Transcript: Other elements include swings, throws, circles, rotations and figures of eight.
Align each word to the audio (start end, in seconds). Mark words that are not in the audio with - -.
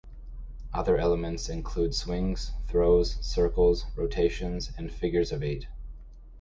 Other 0.73 0.97
elements 0.97 1.47
include 1.47 1.93
swings, 1.93 2.53
throws, 2.65 3.17
circles, 3.23 3.85
rotations 3.95 4.71
and 4.75 4.91
figures 4.91 5.31
of 5.31 5.43
eight. 5.43 5.67